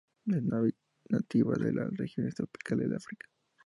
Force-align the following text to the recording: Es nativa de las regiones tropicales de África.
Es 0.25 0.41
nativa 1.11 1.53
de 1.59 1.73
las 1.73 1.95
regiones 1.95 2.33
tropicales 2.33 2.89
de 2.89 2.95
África. 2.95 3.27